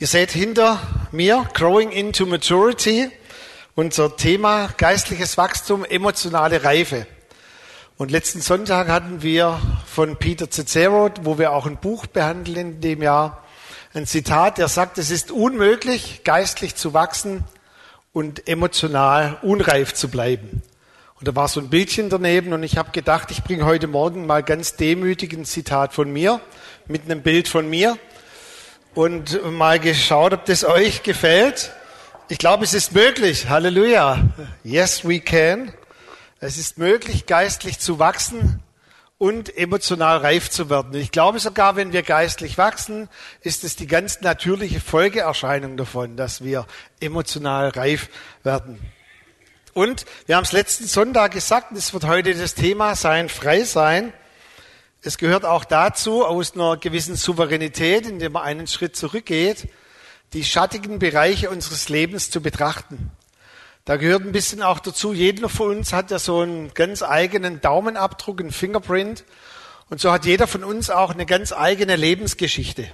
[0.00, 0.78] Ihr seht hinter
[1.10, 3.10] mir Growing into Maturity,
[3.74, 7.08] unser Thema geistliches Wachstum, emotionale Reife.
[7.96, 12.80] Und letzten Sonntag hatten wir von Peter Cicero, wo wir auch ein Buch behandeln in
[12.80, 13.42] dem Jahr,
[13.92, 17.42] ein Zitat, der sagt, es ist unmöglich, geistlich zu wachsen
[18.12, 20.62] und emotional unreif zu bleiben.
[21.16, 24.26] Und da war so ein Bildchen daneben und ich habe gedacht, ich bringe heute Morgen
[24.26, 26.40] mal ganz demütig ein Zitat von mir
[26.86, 27.98] mit einem Bild von mir
[28.94, 31.72] und mal geschaut, ob das euch gefällt.
[32.28, 33.48] Ich glaube, es ist möglich.
[33.48, 34.18] Halleluja.
[34.64, 35.72] Yes, we can.
[36.40, 38.62] Es ist möglich, geistlich zu wachsen
[39.18, 40.94] und emotional reif zu werden.
[40.94, 43.08] Ich glaube sogar, wenn wir geistlich wachsen,
[43.40, 46.66] ist es die ganz natürliche Folgeerscheinung davon, dass wir
[47.00, 48.08] emotional reif
[48.44, 48.78] werden.
[49.74, 54.12] Und wir haben es letzten Sonntag gesagt, es wird heute das Thema sein, frei sein.
[55.08, 59.66] Es gehört auch dazu, aus einer gewissen Souveränität, indem man einen Schritt zurückgeht,
[60.34, 63.10] die schattigen Bereiche unseres Lebens zu betrachten.
[63.86, 67.62] Da gehört ein bisschen auch dazu, jeder von uns hat ja so einen ganz eigenen
[67.62, 69.24] Daumenabdruck, einen Fingerprint.
[69.88, 72.86] Und so hat jeder von uns auch eine ganz eigene Lebensgeschichte.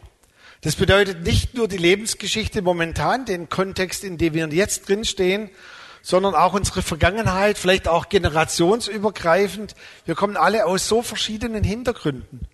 [0.60, 5.50] Das bedeutet nicht nur die Lebensgeschichte momentan, den Kontext, in dem wir jetzt drinstehen,
[6.04, 9.74] sondern auch unsere Vergangenheit, vielleicht auch generationsübergreifend.
[10.04, 12.46] Wir kommen alle aus so verschiedenen Hintergründen.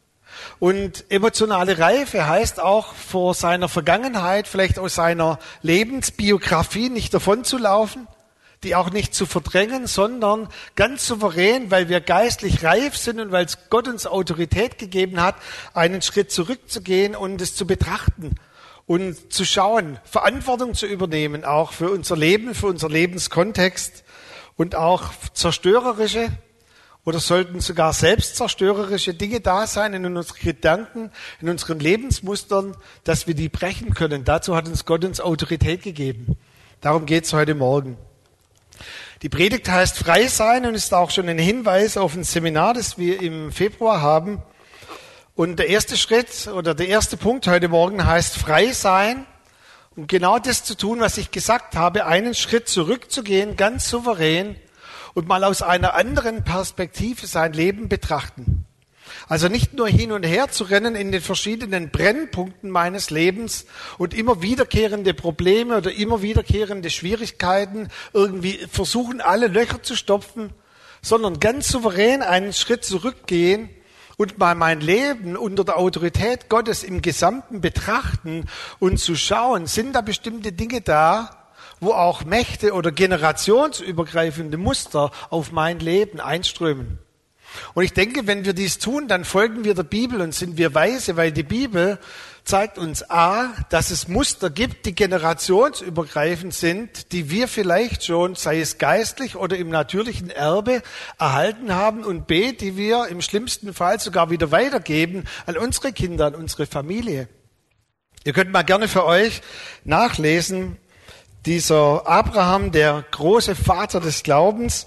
[0.61, 8.07] Und emotionale Reife heißt auch vor seiner Vergangenheit, vielleicht aus seiner Lebensbiografie nicht davonzulaufen,
[8.63, 13.47] die auch nicht zu verdrängen, sondern ganz souverän, weil wir geistlich reif sind und weil
[13.69, 15.35] Gott uns Autorität gegeben hat,
[15.75, 18.37] einen Schritt zurückzugehen und es zu betrachten
[18.91, 24.03] und zu schauen, Verantwortung zu übernehmen, auch für unser Leben, für unser Lebenskontext
[24.57, 26.31] und auch zerstörerische
[27.05, 33.35] oder sollten sogar selbstzerstörerische Dinge da sein in unseren Gedanken, in unseren Lebensmustern, dass wir
[33.35, 34.25] die brechen können.
[34.25, 36.37] Dazu hat uns Gott uns Autorität gegeben.
[36.81, 37.97] Darum geht es heute Morgen.
[39.23, 42.99] Die Predigt heißt Frei sein und ist auch schon ein Hinweis auf ein Seminar, das
[42.99, 44.43] wir im Februar haben.
[45.41, 49.25] Und der erste Schritt oder der erste Punkt heute Morgen heißt frei sein
[49.97, 54.57] und genau das zu tun, was ich gesagt habe, einen Schritt zurückzugehen, ganz souverän
[55.15, 58.67] und mal aus einer anderen Perspektive sein Leben betrachten.
[59.31, 63.65] Also nicht nur hin und her zu rennen in den verschiedenen Brennpunkten meines Lebens
[63.97, 70.53] und immer wiederkehrende Probleme oder immer wiederkehrende Schwierigkeiten irgendwie versuchen, alle Löcher zu stopfen,
[71.01, 73.71] sondern ganz souverän einen Schritt zurückgehen
[74.21, 78.45] und mal mein Leben unter der Autorität Gottes im Gesamten betrachten
[78.79, 81.31] und zu schauen, sind da bestimmte Dinge da,
[81.81, 86.99] wo auch Mächte oder generationsübergreifende Muster auf mein Leben einströmen.
[87.73, 90.75] Und ich denke, wenn wir dies tun, dann folgen wir der Bibel und sind wir
[90.75, 91.99] weise, weil die Bibel
[92.45, 98.61] zeigt uns A, dass es Muster gibt, die generationsübergreifend sind, die wir vielleicht schon, sei
[98.61, 100.83] es geistlich oder im natürlichen Erbe,
[101.19, 106.27] erhalten haben und B, die wir im schlimmsten Fall sogar wieder weitergeben an unsere Kinder,
[106.27, 107.29] an unsere Familie.
[108.25, 109.41] Ihr könnt mal gerne für euch
[109.85, 110.77] nachlesen,
[111.47, 114.87] dieser Abraham, der große Vater des Glaubens,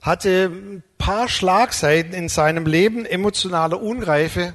[0.00, 4.54] hatte ein paar Schlagseiten in seinem Leben emotionaler Unreife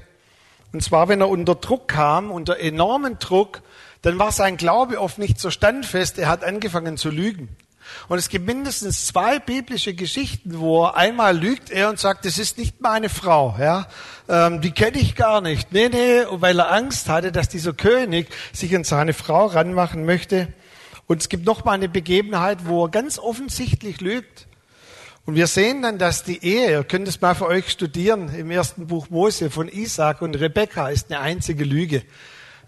[0.74, 3.62] und zwar, wenn er unter Druck kam, unter enormen Druck,
[4.02, 6.18] dann war sein Glaube oft nicht so standfest.
[6.18, 7.50] Er hat angefangen zu lügen.
[8.08, 12.38] Und es gibt mindestens zwei biblische Geschichten, wo er einmal lügt er und sagt, das
[12.38, 13.88] ist nicht meine Frau, ja,
[14.30, 15.72] ähm, die kenne ich gar nicht.
[15.72, 20.48] Nee, nee, weil er Angst hatte, dass dieser König sich an seine Frau ranmachen möchte.
[21.08, 24.48] Und es gibt noch mal eine Begebenheit, wo er ganz offensichtlich lügt.
[25.24, 28.50] Und wir sehen dann, dass die Ehe, ihr könnt es mal für euch studieren, im
[28.50, 32.02] ersten Buch Mose von Isaac und Rebekka ist eine einzige Lüge.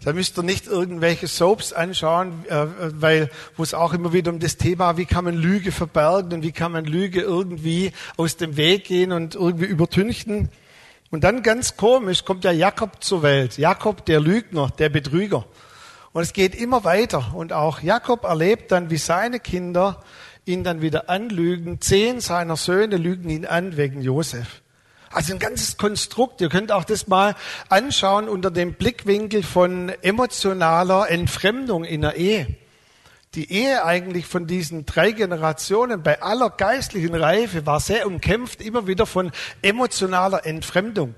[0.04, 4.38] Da müsst ihr nicht irgendwelche Soaps anschauen, äh, weil wo es auch immer wieder um
[4.38, 8.56] das Thema, wie kann man Lüge verbergen und wie kann man Lüge irgendwie aus dem
[8.56, 10.48] Weg gehen und irgendwie übertünchten.
[11.10, 13.58] Und dann ganz komisch kommt ja Jakob zur Welt.
[13.58, 15.44] Jakob, der Lügner, der Betrüger.
[16.12, 17.32] Und es geht immer weiter.
[17.34, 20.02] Und auch Jakob erlebt dann, wie seine Kinder
[20.44, 21.80] ihn dann wieder anlügen.
[21.80, 24.62] Zehn seiner Söhne lügen ihn an wegen Josef.
[25.10, 26.40] Also ein ganzes Konstrukt.
[26.40, 27.36] Ihr könnt auch das mal
[27.68, 32.48] anschauen unter dem Blickwinkel von emotionaler Entfremdung in der Ehe.
[33.34, 38.86] Die Ehe eigentlich von diesen drei Generationen bei aller geistlichen Reife war sehr umkämpft, immer
[38.86, 39.32] wieder von
[39.62, 41.14] emotionaler Entfremdung.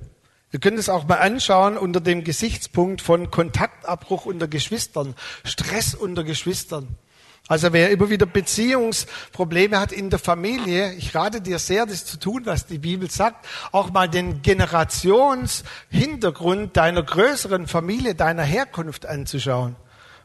[0.50, 5.14] Wir können es auch mal anschauen unter dem Gesichtspunkt von Kontaktabbruch unter Geschwistern,
[5.44, 6.96] Stress unter Geschwistern.
[7.48, 12.18] Also wer immer wieder Beziehungsprobleme hat in der Familie, ich rate dir sehr, das zu
[12.18, 19.76] tun, was die Bibel sagt, auch mal den Generationshintergrund deiner größeren Familie, deiner Herkunft anzuschauen.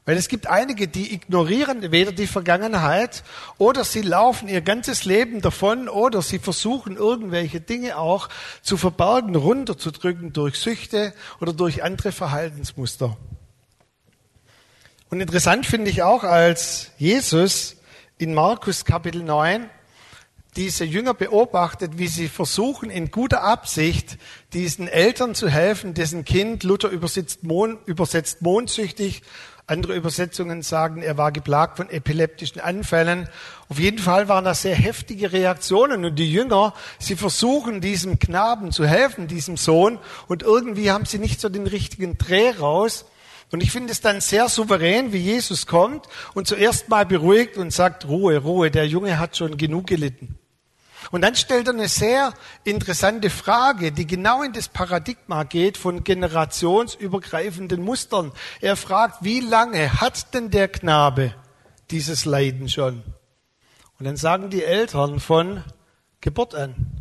[0.03, 3.21] Weil es gibt einige, die ignorieren weder die Vergangenheit
[3.59, 8.29] oder sie laufen ihr ganzes Leben davon oder sie versuchen irgendwelche Dinge auch
[8.63, 13.15] zu verbergen, runterzudrücken durch Süchte oder durch andere Verhaltensmuster.
[15.12, 17.75] Und interessant finde ich auch, als Jesus
[18.18, 19.69] in Markus Kapitel 9
[20.56, 24.18] diese Jünger beobachtet, wie sie versuchen, in guter Absicht
[24.54, 29.22] diesen Eltern zu helfen, dessen Kind, Luther übersetzt, Mond, übersetzt mondsüchtig,
[29.68, 33.28] andere Übersetzungen sagen, er war geplagt von epileptischen Anfällen.
[33.68, 38.72] Auf jeden Fall waren das sehr heftige Reaktionen und die Jünger, sie versuchen diesem Knaben
[38.72, 40.00] zu helfen, diesem Sohn
[40.30, 43.04] und irgendwie haben sie nicht so den richtigen Dreh raus.
[43.51, 47.71] Und ich finde es dann sehr souverän, wie Jesus kommt und zuerst mal beruhigt und
[47.71, 50.39] sagt, Ruhe, Ruhe, der Junge hat schon genug gelitten.
[51.09, 52.33] Und dann stellt er eine sehr
[52.63, 58.31] interessante Frage, die genau in das Paradigma geht von generationsübergreifenden Mustern.
[58.62, 61.33] Er fragt, wie lange hat denn der Knabe
[61.89, 63.04] dieses Leiden schon?
[64.00, 65.63] Und dann sagen die Eltern von
[66.21, 67.00] Geburt an.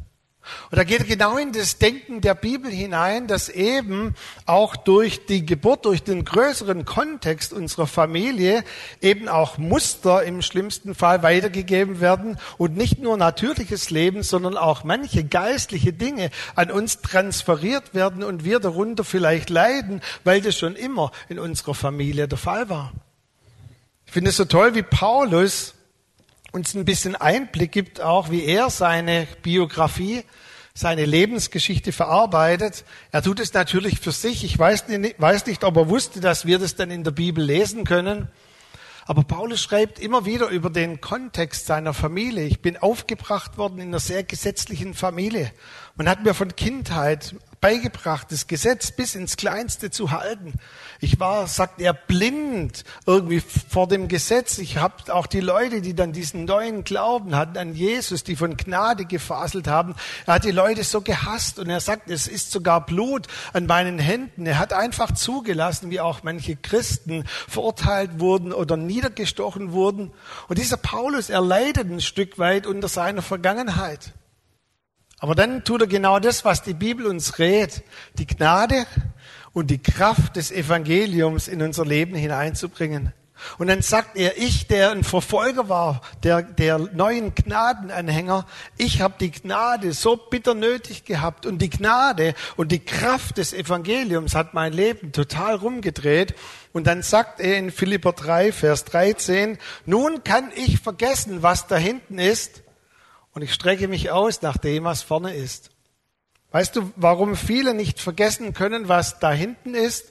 [0.71, 4.15] Und da geht genau in das Denken der Bibel hinein, dass eben
[4.47, 8.65] auch durch die Geburt, durch den größeren Kontext unserer Familie
[9.01, 14.83] eben auch Muster im schlimmsten Fall weitergegeben werden und nicht nur natürliches Leben, sondern auch
[14.83, 20.75] manche geistliche Dinge an uns transferiert werden und wir darunter vielleicht leiden, weil das schon
[20.75, 22.93] immer in unserer Familie der Fall war.
[24.07, 25.75] Ich finde es so toll, wie Paulus
[26.53, 30.25] uns ein bisschen Einblick gibt, auch wie er seine Biografie,
[30.75, 32.85] seine Lebensgeschichte verarbeitet.
[33.13, 34.45] Er tut es natürlich für sich.
[34.45, 37.45] Ich weiß nicht, weiß nicht, ob er wusste, dass wir das dann in der Bibel
[37.45, 38.29] lesen können.
[39.07, 42.45] Aber Paulus schreibt immer wieder über den Kontext seiner Familie.
[42.45, 45.51] Ich bin aufgebracht worden in einer sehr gesetzlichen Familie.
[45.97, 50.55] Man hat mir von Kindheit beigebracht, das Gesetz bis ins Kleinste zu halten.
[51.01, 54.59] Ich war, sagt er, blind irgendwie vor dem Gesetz.
[54.59, 58.57] Ich habe auch die Leute, die dann diesen neuen Glauben hatten an Jesus, die von
[58.57, 59.95] Gnade gefaselt haben,
[60.27, 63.99] er hat die Leute so gehasst und er sagt, es ist sogar Blut an meinen
[63.99, 64.47] Händen.
[64.47, 70.13] Er hat einfach zugelassen, wie auch manche Christen verurteilt wurden oder niedergestochen wurden.
[70.49, 74.13] Und dieser Paulus, er leidet ein Stück weit unter seiner Vergangenheit.
[75.21, 77.83] Aber dann tut er genau das, was die Bibel uns rät,
[78.15, 78.87] die Gnade
[79.53, 83.13] und die Kraft des Evangeliums in unser Leben hineinzubringen.
[83.59, 88.47] Und dann sagt er, ich, der ein Verfolger war, der, der neuen Gnadenanhänger,
[88.77, 93.53] ich habe die Gnade so bitter nötig gehabt und die Gnade und die Kraft des
[93.53, 96.35] Evangeliums hat mein Leben total rumgedreht.
[96.73, 101.77] Und dann sagt er in Philipper 3, Vers 13, nun kann ich vergessen, was da
[101.77, 102.63] hinten ist
[103.33, 105.71] und ich strecke mich aus nach dem, was vorne ist.
[106.53, 110.11] Weißt du, warum viele nicht vergessen können, was da hinten ist?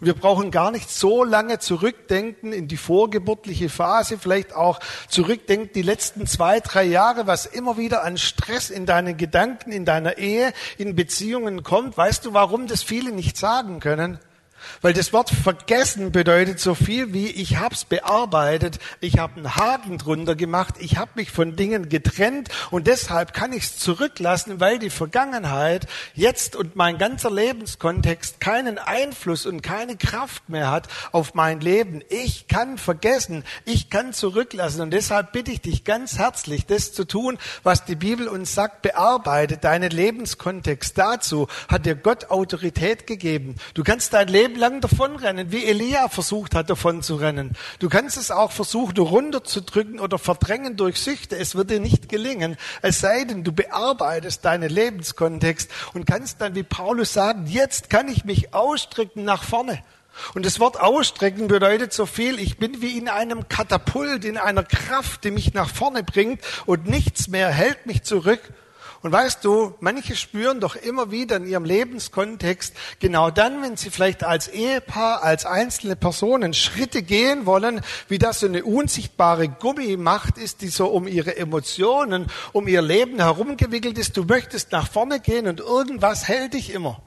[0.00, 4.78] Und wir brauchen gar nicht so lange zurückdenken in die vorgeburtliche Phase, vielleicht auch
[5.08, 9.84] zurückdenken die letzten zwei, drei Jahre, was immer wieder an Stress in deinen Gedanken, in
[9.84, 11.96] deiner Ehe, in Beziehungen kommt.
[11.96, 14.20] Weißt du, warum das viele nicht sagen können?
[14.80, 19.98] Weil das Wort vergessen bedeutet so viel wie ich hab's bearbeitet, ich habe einen Haken
[19.98, 24.90] drunter gemacht, ich habe mich von Dingen getrennt und deshalb kann ich's zurücklassen, weil die
[24.90, 31.60] Vergangenheit jetzt und mein ganzer Lebenskontext keinen Einfluss und keine Kraft mehr hat auf mein
[31.60, 32.02] Leben.
[32.08, 37.04] Ich kann vergessen, ich kann zurücklassen und deshalb bitte ich dich ganz herzlich, das zu
[37.04, 40.96] tun, was die Bibel uns sagt, bearbeite deinen Lebenskontext.
[40.96, 43.56] Dazu hat dir Gott Autorität gegeben.
[43.74, 47.52] Du kannst dein Leben Leben lang davonrennen, wie Elia versucht hat, davon zu rennen.
[47.78, 51.36] Du kannst es auch versuchen, runterzudrücken oder verdrängen durch Süchte.
[51.36, 52.56] Es wird dir nicht gelingen.
[52.82, 58.08] Es sei denn, du bearbeitest deinen Lebenskontext und kannst dann, wie Paulus sagen, jetzt kann
[58.08, 59.82] ich mich ausstrecken nach vorne.
[60.34, 64.64] Und das Wort ausstrecken bedeutet so viel, ich bin wie in einem Katapult, in einer
[64.64, 68.40] Kraft, die mich nach vorne bringt und nichts mehr hält mich zurück.
[69.02, 73.88] Und weißt du, manche spüren doch immer wieder in ihrem Lebenskontext, genau dann, wenn sie
[73.88, 80.36] vielleicht als Ehepaar, als einzelne Personen Schritte gehen wollen, wie das so eine unsichtbare Gummimacht
[80.36, 84.18] ist, die so um ihre Emotionen, um ihr Leben herumgewickelt ist.
[84.18, 87.00] Du möchtest nach vorne gehen und irgendwas hält dich immer.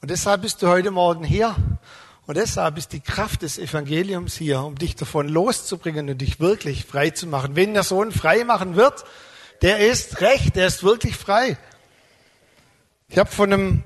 [0.00, 1.54] Und deshalb bist du heute Morgen hier.
[2.26, 6.84] Und deshalb ist die Kraft des Evangeliums hier, um dich davon loszubringen und dich wirklich
[6.84, 7.56] frei zu machen.
[7.56, 9.04] Wenn der Sohn frei machen wird,
[9.62, 11.56] der ist recht, der ist wirklich frei.
[13.08, 13.84] Ich habe von einem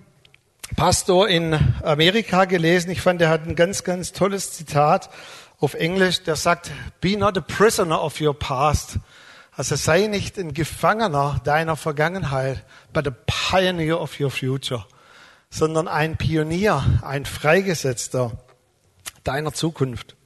[0.77, 5.11] Pastor in Amerika gelesen, ich fand, er hat ein ganz, ganz tolles Zitat
[5.61, 8.99] auf Englisch, der sagt, be not a prisoner of your past.
[9.55, 14.87] Also sei nicht ein Gefangener deiner Vergangenheit, but a pioneer of your future,
[15.51, 18.33] sondern ein Pionier, ein Freigesetzter
[19.25, 20.17] deiner Zukunft.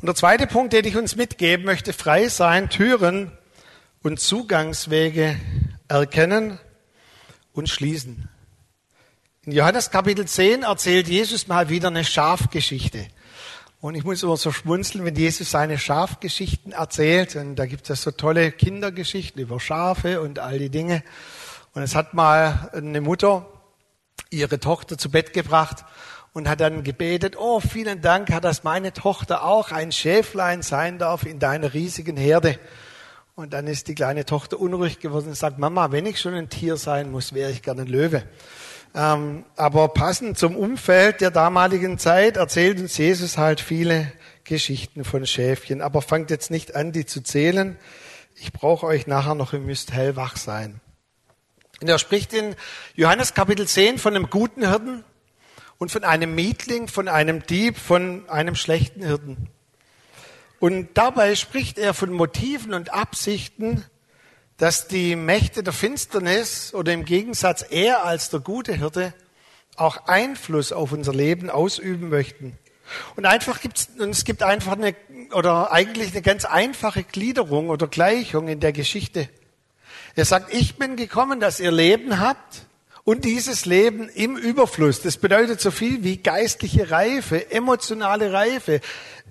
[0.00, 3.32] Und der zweite Punkt, den ich uns mitgeben möchte, frei sein, Türen
[4.02, 5.38] und Zugangswege
[5.88, 6.58] erkennen
[7.52, 8.28] und schließen.
[9.44, 13.06] In Johannes Kapitel 10 erzählt Jesus mal wieder eine Schafgeschichte.
[13.80, 17.34] Und ich muss immer so schmunzeln, wenn Jesus seine Schafgeschichten erzählt.
[17.36, 21.02] Und da gibt es so tolle Kindergeschichten über Schafe und all die Dinge.
[21.74, 23.46] Und es hat mal eine Mutter
[24.30, 25.84] ihre Tochter zu Bett gebracht
[26.32, 31.24] und hat dann gebetet, oh, vielen Dank, dass meine Tochter auch ein Schäflein sein darf
[31.24, 32.58] in deiner riesigen Herde.
[33.42, 36.48] Und dann ist die kleine Tochter unruhig geworden und sagt, Mama, wenn ich schon ein
[36.48, 38.22] Tier sein muss, wäre ich gerne ein Löwe.
[38.94, 44.12] Ähm, aber passend zum Umfeld der damaligen Zeit erzählt uns Jesus halt viele
[44.44, 45.82] Geschichten von Schäfchen.
[45.82, 47.76] Aber fangt jetzt nicht an, die zu zählen.
[48.36, 50.80] Ich brauche euch nachher noch, ihr müsst hellwach sein.
[51.80, 52.54] Und er spricht in
[52.94, 55.02] Johannes Kapitel 10 von einem guten Hirten
[55.78, 59.48] und von einem Mietling, von einem Dieb, von einem schlechten Hirten.
[60.62, 63.84] Und dabei spricht er von Motiven und Absichten,
[64.58, 69.12] dass die Mächte der Finsternis oder im Gegensatz er als der gute Hirte
[69.74, 72.56] auch Einfluss auf unser Leben ausüben möchten.
[73.16, 74.94] Und einfach gibt's, und es gibt einfach eine,
[75.32, 79.28] oder eigentlich eine ganz einfache Gliederung oder Gleichung in der Geschichte.
[80.14, 82.66] Er sagt, ich bin gekommen, dass ihr Leben habt
[83.04, 85.02] und dieses Leben im Überfluss.
[85.02, 88.80] Das bedeutet so viel wie geistliche Reife, emotionale Reife,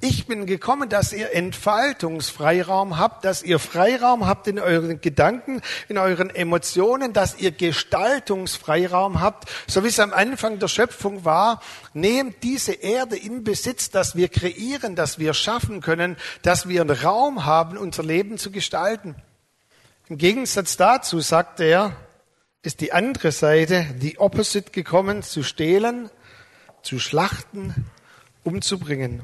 [0.03, 5.99] ich bin gekommen, dass ihr Entfaltungsfreiraum habt, dass ihr Freiraum habt in euren Gedanken, in
[5.99, 11.61] euren Emotionen, dass ihr Gestaltungsfreiraum habt, so wie es am Anfang der Schöpfung war.
[11.93, 16.97] Nehmt diese Erde in Besitz, dass wir kreieren, dass wir schaffen können, dass wir einen
[16.97, 19.15] Raum haben, unser Leben zu gestalten.
[20.09, 21.95] Im Gegensatz dazu, sagt er,
[22.63, 26.09] ist die andere Seite, die Opposite gekommen, zu stehlen,
[26.83, 27.89] zu schlachten,
[28.43, 29.23] umzubringen.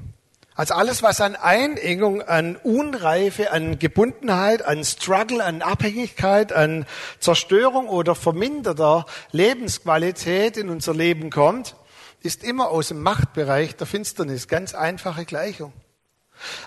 [0.56, 6.88] Also alles, was an Einengung, an Unreife, an Gebundenheit, an Struggle, an Abhängigkeit, an
[7.20, 11.76] Zerstörung oder verminderter Lebensqualität in unser Leben kommt,
[12.24, 14.48] ist immer aus dem Machtbereich der Finsternis.
[14.48, 15.74] Ganz einfache Gleichung.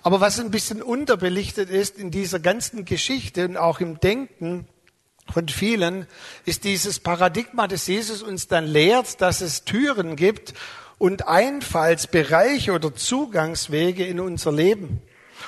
[0.05, 4.69] Aber was ein bisschen unterbelichtet ist in dieser ganzen Geschichte und auch im Denken
[5.33, 6.07] von vielen,
[6.45, 10.55] ist dieses Paradigma, das Jesus uns dann lehrt, dass es Türen gibt
[10.99, 15.01] und Einfallsbereiche oder Zugangswege in unser Leben.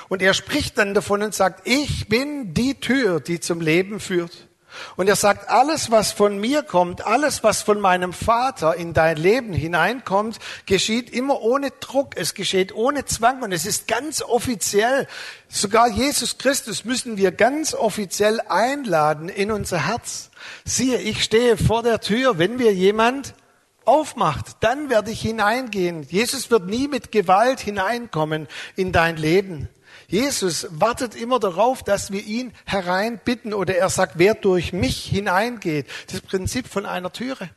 [0.09, 4.47] Und er spricht dann davon und sagt, ich bin die Tür, die zum Leben führt.
[4.95, 9.17] Und er sagt, alles, was von mir kommt, alles, was von meinem Vater in dein
[9.17, 15.07] Leben hineinkommt, geschieht immer ohne Druck, es geschieht ohne Zwang und es ist ganz offiziell.
[15.49, 20.29] Sogar Jesus Christus müssen wir ganz offiziell einladen in unser Herz.
[20.65, 23.33] Siehe, ich stehe vor der Tür, wenn wir jemand
[23.85, 26.03] aufmacht, dann werde ich hineingehen.
[26.03, 29.69] Jesus wird nie mit Gewalt hineinkommen in dein Leben.
[30.13, 35.87] Jesus wartet immer darauf, dass wir ihn hereinbitten oder er sagt, wer durch mich hineingeht.
[36.11, 37.49] Das Prinzip von einer Türe.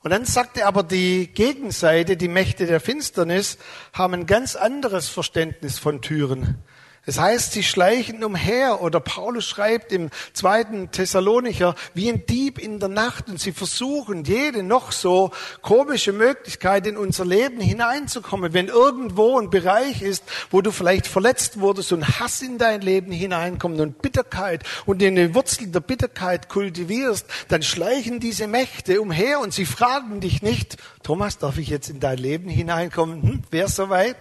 [0.00, 3.58] Und dann sagt er aber, die Gegenseite, die Mächte der Finsternis,
[3.92, 6.64] haben ein ganz anderes Verständnis von Türen.
[7.08, 12.80] Es heißt, sie schleichen umher oder Paulus schreibt im zweiten Thessalonicher wie ein Dieb in
[12.80, 15.30] der Nacht und sie versuchen jede noch so
[15.62, 18.54] komische Möglichkeit in unser Leben hineinzukommen.
[18.54, 23.12] Wenn irgendwo ein Bereich ist, wo du vielleicht verletzt wurdest und Hass in dein Leben
[23.12, 29.38] hineinkommt und Bitterkeit und in den Wurzeln der Bitterkeit kultivierst, dann schleichen diese Mächte umher
[29.38, 33.22] und sie fragen dich nicht, Thomas, darf ich jetzt in dein Leben hineinkommen?
[33.22, 34.16] Hm, wer soweit?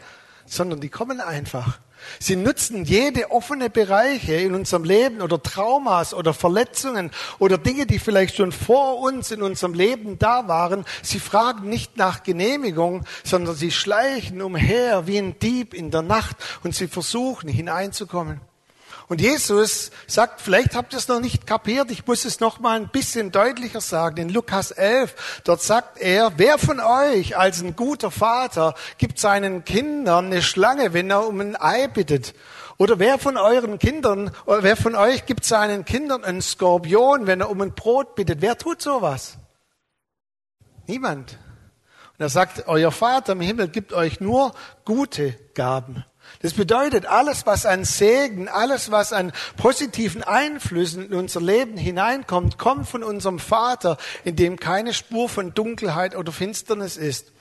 [0.46, 1.80] Sondern die kommen einfach.
[2.20, 8.00] Sie nutzen jede offene Bereiche in unserem Leben oder Traumas oder Verletzungen oder Dinge, die
[8.00, 10.86] vielleicht schon vor uns in unserem Leben da waren.
[11.02, 16.38] Sie fragen nicht nach Genehmigung, sondern sie schleichen umher wie ein Dieb in der Nacht
[16.64, 18.42] und sie versuchen hineinzukommen.
[19.08, 22.76] Und Jesus sagt, vielleicht habt ihr es noch nicht kapiert, ich muss es noch mal
[22.76, 24.18] ein bisschen deutlicher sagen.
[24.18, 29.64] In Lukas 11, dort sagt er, wer von euch als ein guter Vater gibt seinen
[29.64, 32.34] Kindern eine Schlange, wenn er um ein Ei bittet?
[32.78, 37.42] Oder wer von euren Kindern, oder wer von euch gibt seinen Kindern einen Skorpion, wenn
[37.42, 38.42] er um ein Brot bittet?
[38.42, 39.38] Wer tut sowas?
[40.88, 41.38] Niemand.
[42.18, 46.06] Und er sagt, euer Vater im Himmel gibt euch nur gute Gaben.
[46.46, 52.60] Das bedeutet, alles, was an Segen, alles, was an positiven Einflüssen in unser Leben hineinkommt,
[52.60, 57.32] kommt von unserem Vater, in dem keine Spur von Dunkelheit oder Finsternis ist.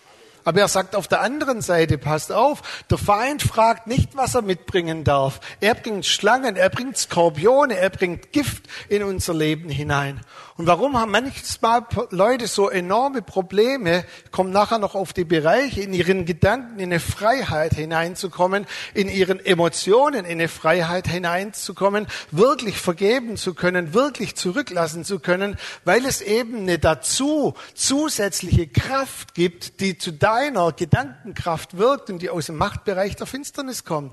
[0.45, 4.43] Aber er sagt auf der anderen Seite, passt auf, der Feind fragt nicht, was er
[4.43, 5.41] mitbringen darf.
[5.61, 10.21] Er bringt Schlangen, er bringt Skorpione, er bringt Gift in unser Leben hinein.
[10.57, 15.93] Und warum haben manchmal Leute so enorme Probleme, kommen nachher noch auf die Bereiche, in
[15.93, 23.37] ihren Gedanken in eine Freiheit hineinzukommen, in ihren Emotionen in eine Freiheit hineinzukommen, wirklich vergeben
[23.37, 29.99] zu können, wirklich zurücklassen zu können, weil es eben eine dazu zusätzliche Kraft gibt, die
[29.99, 34.13] zu deiner Gedankenkraft wirkt und die aus dem Machtbereich der Finsternis kommt.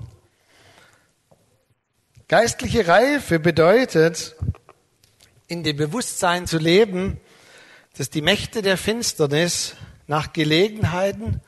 [2.28, 4.36] Geistliche Reife bedeutet,
[5.48, 7.20] in dem Bewusstsein zu leben,
[7.96, 9.74] dass die Mächte der Finsternis
[10.06, 11.40] nach Gelegenheiten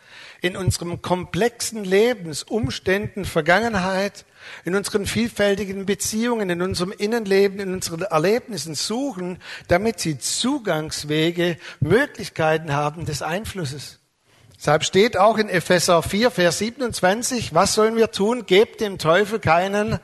[0.43, 4.25] in unserem komplexen Lebensumständen, Vergangenheit,
[4.65, 9.39] in unseren vielfältigen Beziehungen, in unserem Innenleben, in unseren Erlebnissen suchen,
[9.69, 14.01] damit sie Zugangswege, Möglichkeiten haben des Einflusses.
[14.57, 18.47] Deshalb steht auch in Epheser 4, Vers 27, was sollen wir tun?
[18.47, 19.99] Gebt dem Teufel keinen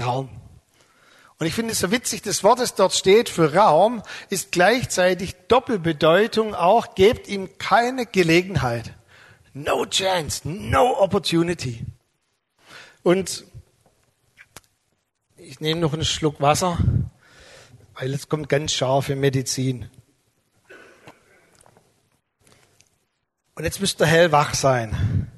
[0.00, 0.30] Raum.
[1.38, 5.34] Und ich finde es so witzig, das Wort, das dort steht für Raum, ist gleichzeitig
[5.48, 8.94] Doppelbedeutung auch, gebt ihm keine Gelegenheit.
[9.52, 11.84] No chance, no opportunity.
[13.02, 13.44] Und
[15.36, 16.78] ich nehme noch einen Schluck Wasser,
[17.94, 19.90] weil es kommt ganz scharfe Medizin.
[23.54, 25.30] Und jetzt müsst ihr hellwach sein.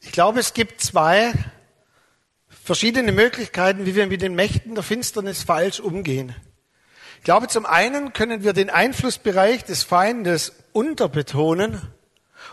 [0.00, 1.32] Ich glaube, es gibt zwei
[2.48, 6.34] verschiedene Möglichkeiten, wie wir mit den Mächten der Finsternis falsch umgehen.
[7.18, 11.82] Ich glaube, zum einen können wir den Einflussbereich des Feindes unterbetonen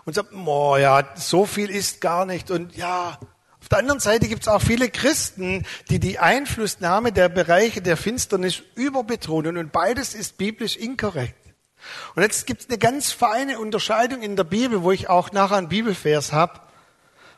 [0.04, 3.18] und sagen, oh ja, so viel ist gar nicht und ja,
[3.62, 7.96] auf der anderen Seite gibt es auch viele Christen, die die Einflussnahme der Bereiche der
[7.96, 11.47] Finsternis überbetonen und beides ist biblisch inkorrekt.
[12.16, 15.58] Und jetzt gibt es eine ganz feine Unterscheidung in der Bibel, wo ich auch nachher
[15.58, 16.60] einen Bibelvers habe.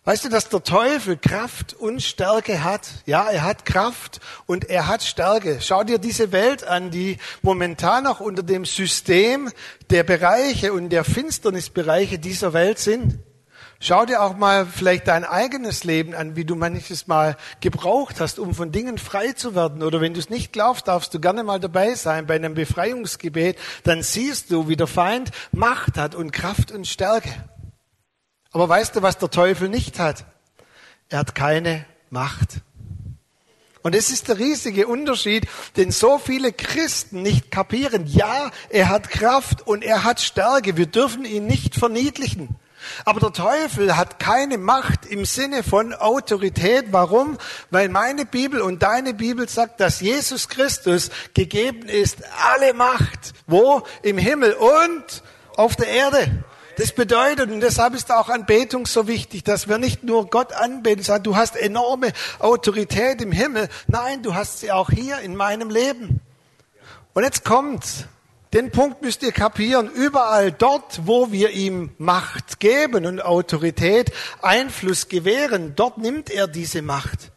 [0.06, 2.88] Weißt du, dass der Teufel Kraft und Stärke hat?
[3.06, 5.60] Ja, er hat Kraft und er hat Stärke.
[5.62, 9.52] Schau dir diese Welt an, die momentan auch unter dem System
[9.90, 13.20] der Bereiche und der Finsternisbereiche dieser Welt sind.
[13.82, 18.38] Schau dir auch mal vielleicht dein eigenes Leben an, wie du manches Mal gebraucht hast,
[18.38, 19.84] um von Dingen frei zu werden.
[19.84, 23.58] Oder wenn du es nicht glaubst, darfst du gerne mal dabei sein bei einem Befreiungsgebet.
[23.86, 27.30] Dann siehst du, wie der Feind Macht hat und Kraft und Stärke.
[28.52, 30.26] Aber weißt du, was der Teufel nicht hat?
[31.08, 32.62] Er hat keine Macht.
[33.82, 38.08] Und es ist der riesige Unterschied, den so viele Christen nicht kapieren.
[38.08, 40.76] Ja, er hat Kraft und er hat Stärke.
[40.76, 42.58] Wir dürfen ihn nicht verniedlichen.
[43.06, 46.88] Aber der Teufel hat keine Macht im Sinne von Autorität.
[46.92, 47.38] Warum?
[47.70, 52.18] Weil meine Bibel und deine Bibel sagt, dass Jesus Christus gegeben ist
[52.54, 53.34] alle Macht.
[53.48, 53.84] Wo?
[54.02, 55.24] Im Himmel und
[55.56, 56.44] auf der Erde.
[56.78, 61.04] Das bedeutet, und deshalb ist auch Anbetung so wichtig, dass wir nicht nur Gott anbeten,
[61.04, 63.68] sagen, du hast enorme Autorität im Himmel.
[63.88, 66.22] Nein, du hast sie auch hier in meinem Leben.
[67.14, 68.06] Und jetzt kommt's.
[68.54, 69.92] Den Punkt müsst ihr kapieren.
[69.92, 76.82] Überall dort, wo wir ihm Macht geben und Autorität, Einfluss gewähren, dort nimmt er diese
[76.82, 77.32] Macht.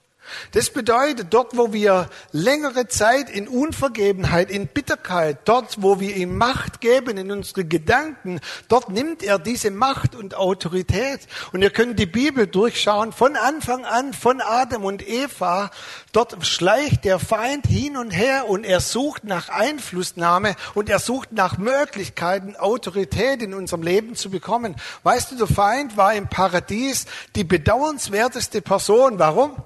[0.53, 6.37] Das bedeutet, dort, wo wir längere Zeit in Unvergebenheit, in Bitterkeit, dort, wo wir ihm
[6.37, 11.21] Macht geben in unsere Gedanken, dort nimmt er diese Macht und Autorität.
[11.53, 15.71] Und ihr könnt die Bibel durchschauen, von Anfang an, von Adam und Eva,
[16.12, 21.33] dort schleicht der Feind hin und her und er sucht nach Einflussnahme und er sucht
[21.33, 24.77] nach Möglichkeiten, Autorität in unserem Leben zu bekommen.
[25.03, 29.18] Weißt du, der Feind war im Paradies die bedauernswerteste Person.
[29.18, 29.57] Warum?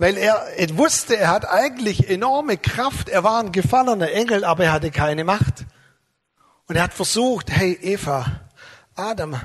[0.00, 0.46] Weil er
[0.78, 5.24] wusste, er hat eigentlich enorme Kraft, er war ein gefallener Engel, aber er hatte keine
[5.24, 5.66] Macht.
[6.66, 8.40] Und er hat versucht, hey Eva,
[8.94, 9.38] Adam,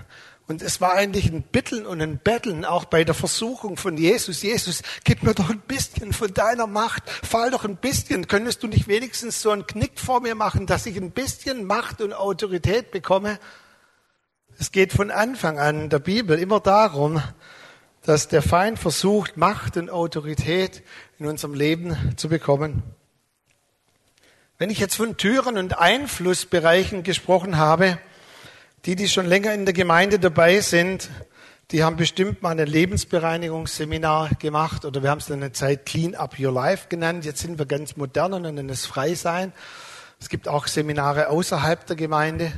[0.48, 4.44] und es war eigentlich ein Bitteln und ein Betteln, auch bei der Versuchung von Jesus.
[4.44, 7.10] Jesus, gib mir doch ein bisschen von deiner Macht.
[7.10, 8.30] Fall doch ein bisschen.
[8.30, 12.00] Könntest du nicht wenigstens so einen Knick vor mir machen, dass ich ein bisschen Macht
[12.00, 13.40] und Autorität bekomme?
[14.58, 17.22] Es geht von Anfang an der Bibel immer darum,
[18.06, 20.84] dass der Feind versucht, Macht und Autorität
[21.18, 22.84] in unserem Leben zu bekommen.
[24.60, 27.98] Wenn ich jetzt von Türen und Einflussbereichen gesprochen habe,
[28.86, 31.10] die, die schon länger in der Gemeinde dabei sind,
[31.72, 36.14] die haben bestimmt mal ein Lebensbereinigungsseminar gemacht oder wir haben es dann eine Zeit Clean
[36.14, 37.26] Up Your Life genannt.
[37.26, 39.52] Jetzt sind wir ganz modern und nennen es Freisein.
[40.22, 42.54] Es gibt auch Seminare außerhalb der Gemeinde.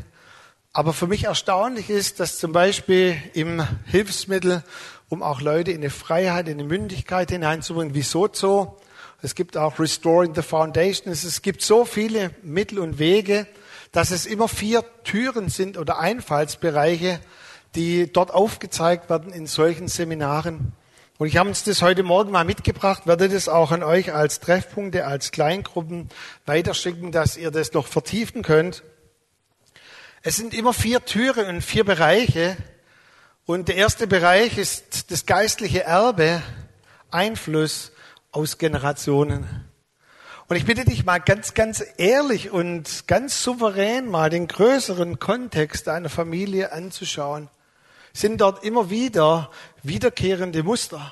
[0.73, 4.61] Aber für mich erstaunlich ist, dass zum Beispiel im Hilfsmittel
[5.09, 8.77] um auch Leute in eine Freiheit, in eine Mündigkeit hineinzubringen, wie Sozo.
[9.21, 11.11] Es gibt auch Restoring the Foundation.
[11.11, 13.47] Es gibt so viele Mittel und Wege,
[13.91, 17.19] dass es immer vier Türen sind oder Einfallsbereiche,
[17.75, 20.73] die dort aufgezeigt werden in solchen Seminaren.
[21.17, 24.39] Und ich habe uns das heute Morgen mal mitgebracht, werde das auch an euch als
[24.39, 26.09] Treffpunkte, als Kleingruppen
[26.45, 28.83] weiterschicken, dass ihr das noch vertiefen könnt.
[30.21, 32.57] Es sind immer vier Türen und vier Bereiche.
[33.47, 36.41] Und der erste Bereich ist das geistliche Erbe,
[37.11, 37.93] Einfluss
[38.33, 39.47] aus Generationen.
[40.49, 45.87] Und ich bitte dich mal ganz, ganz ehrlich und ganz souverän mal den größeren Kontext
[45.87, 47.49] deiner Familie anzuschauen
[48.11, 49.49] sind dort immer wieder
[49.81, 51.09] wiederkehrende Muster.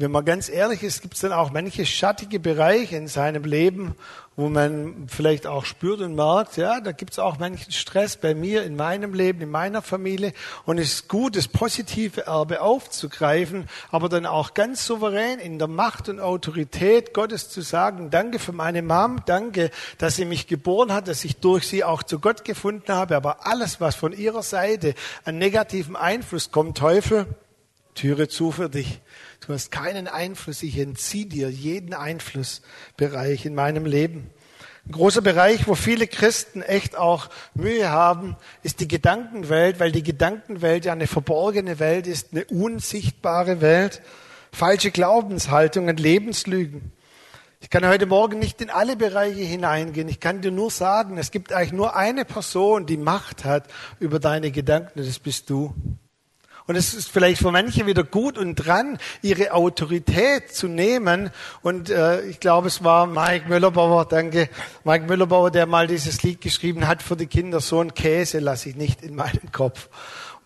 [0.00, 3.94] Wenn man ganz ehrlich ist, gibt es dann auch manche schattige Bereiche in seinem Leben,
[4.34, 8.34] wo man vielleicht auch spürt und merkt, ja, da gibt es auch manchen Stress bei
[8.34, 10.32] mir, in meinem Leben, in meiner Familie.
[10.64, 15.68] Und es ist gut, das positive Erbe aufzugreifen, aber dann auch ganz souverän in der
[15.68, 20.94] Macht und Autorität Gottes zu sagen, danke für meine Mom, danke, dass sie mich geboren
[20.94, 23.16] hat, dass ich durch sie auch zu Gott gefunden habe.
[23.16, 24.94] Aber alles, was von ihrer Seite
[25.26, 27.26] an negativen Einfluss kommt, Teufel,
[27.94, 29.02] Türe zu für dich.
[29.46, 30.62] Du hast keinen Einfluss.
[30.62, 34.30] Ich entziehe dir jeden Einflussbereich in meinem Leben.
[34.86, 40.02] Ein großer Bereich, wo viele Christen echt auch Mühe haben, ist die Gedankenwelt, weil die
[40.02, 44.02] Gedankenwelt ja eine verborgene Welt ist, eine unsichtbare Welt.
[44.52, 46.92] Falsche Glaubenshaltungen, Lebenslügen.
[47.60, 50.08] Ich kann heute Morgen nicht in alle Bereiche hineingehen.
[50.08, 53.68] Ich kann dir nur sagen, es gibt eigentlich nur eine Person, die Macht hat
[54.00, 55.74] über deine Gedanken, das bist du.
[56.70, 61.30] Und es ist vielleicht für manche wieder gut und dran, ihre Autorität zu nehmen.
[61.62, 64.48] Und äh, ich glaube, es war Mike Müllerbauer, danke,
[64.84, 68.68] Mike Müllerbauer, der mal dieses Lied geschrieben hat für die Kinder, so ein Käse lasse
[68.68, 69.88] ich nicht in meinen Kopf.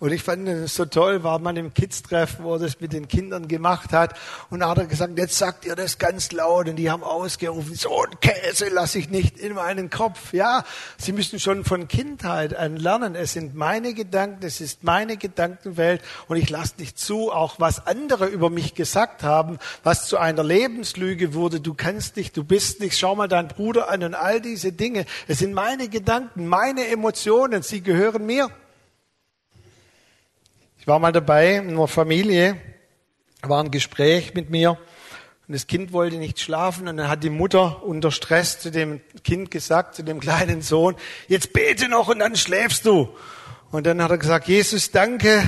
[0.04, 3.08] Und ich fand es so toll, war man im Kids-Treffen, wo er das mit den
[3.08, 4.12] Kindern gemacht hat.
[4.50, 6.68] Und da hat er gesagt, jetzt sagt ihr das ganz laut.
[6.68, 10.34] Und die haben ausgerufen, so ein Käse lasse ich nicht in meinen Kopf.
[10.34, 10.62] Ja,
[10.98, 13.14] sie müssen schon von Kindheit an lernen.
[13.14, 16.02] Es sind meine Gedanken, es ist meine Gedankenwelt.
[16.28, 20.44] Und ich lasse nicht zu, auch was andere über mich gesagt haben, was zu einer
[20.44, 21.60] Lebenslüge wurde.
[21.60, 22.98] Du kannst nicht, du bist nicht.
[22.98, 25.06] Schau mal deinen Bruder an und all diese Dinge.
[25.28, 27.62] Es sind meine Gedanken, meine Emotionen.
[27.62, 28.50] Sie gehören mir.
[30.84, 32.58] Ich war mal dabei in einer Familie,
[33.40, 34.72] war ein Gespräch mit mir
[35.48, 39.00] und das Kind wollte nicht schlafen und dann hat die Mutter unter Stress zu dem
[39.22, 40.94] Kind gesagt, zu dem kleinen Sohn,
[41.26, 43.08] jetzt bete noch und dann schläfst du.
[43.70, 45.42] Und dann hat er gesagt, Jesus, danke,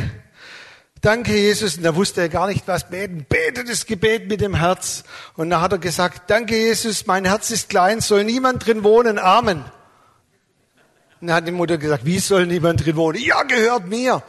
[1.02, 1.76] danke Jesus.
[1.76, 3.26] Und da wusste er gar nicht, was beten.
[3.28, 5.04] Bete das Gebet mit dem Herz.
[5.34, 9.18] Und dann hat er gesagt, danke Jesus, mein Herz ist klein, soll niemand drin wohnen.
[9.18, 9.66] Amen.
[11.20, 13.20] Und dann hat die Mutter gesagt, wie soll niemand drin wohnen?
[13.22, 14.22] Ja, gehört mir.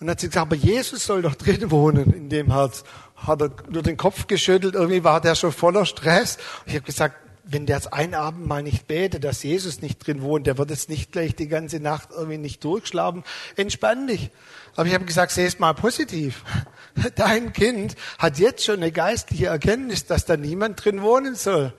[0.00, 2.84] Und dann hat sie gesagt, aber Jesus soll doch drin wohnen in dem Herz.
[3.16, 6.36] Hat er nur den Kopf geschüttelt, irgendwie war der schon voller Stress.
[6.36, 9.98] Und ich habe gesagt, wenn der jetzt ein Abend mal nicht betet, dass Jesus nicht
[9.98, 13.24] drin wohnt, der wird jetzt nicht gleich die ganze Nacht irgendwie nicht durchschlafen.
[13.56, 14.30] Entspann dich.
[14.74, 16.44] Aber ich habe gesagt, seh es mal positiv.
[17.16, 21.74] Dein Kind hat jetzt schon eine geistliche Erkenntnis, dass da niemand drin wohnen soll.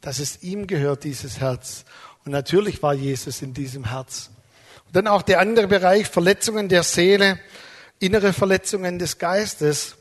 [0.00, 1.84] Dass es ihm gehört, dieses Herz.
[2.24, 4.30] Und natürlich war Jesus in diesem Herz.
[4.92, 7.38] Dann auch der andere Bereich, Verletzungen der Seele,
[8.00, 9.96] innere Verletzungen des Geistes.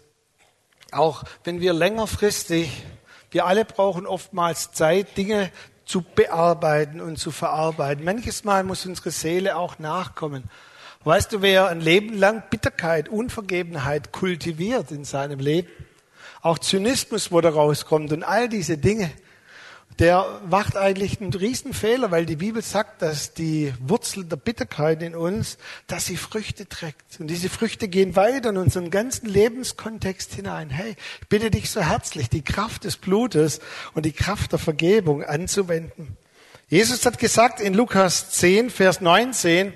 [0.92, 2.84] Auch wenn wir längerfristig,
[3.30, 5.52] wir alle brauchen oftmals Zeit, Dinge
[5.86, 8.04] zu bearbeiten und zu verarbeiten.
[8.04, 10.44] Manches Mal muss unsere Seele auch nachkommen.
[11.04, 15.70] Weißt du, wer ein Leben lang Bitterkeit, Unvergebenheit kultiviert in seinem Leben,
[16.42, 19.12] auch Zynismus, wo da rauskommt und all diese Dinge,
[20.00, 25.14] der macht eigentlich einen Riesenfehler, weil die Bibel sagt, dass die Wurzel der Bitterkeit in
[25.14, 25.58] uns,
[25.88, 27.20] dass sie Früchte trägt.
[27.20, 30.70] Und diese Früchte gehen weiter in unseren ganzen Lebenskontext hinein.
[30.70, 33.60] Hey, ich bitte dich so herzlich, die Kraft des Blutes
[33.94, 36.16] und die Kraft der Vergebung anzuwenden.
[36.70, 39.74] Jesus hat gesagt in Lukas 10, Vers 19,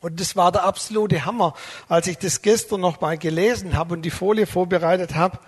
[0.00, 1.54] und das war der absolute Hammer,
[1.88, 5.40] als ich das gestern noch mal gelesen habe und die Folie vorbereitet habe.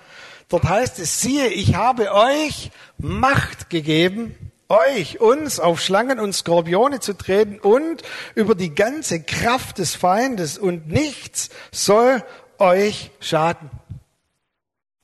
[0.50, 4.34] Dort heißt es, siehe, ich habe euch Macht gegeben,
[4.68, 8.02] euch, uns auf Schlangen und Skorpione zu treten und
[8.34, 12.22] über die ganze Kraft des Feindes und nichts soll
[12.58, 13.70] euch schaden.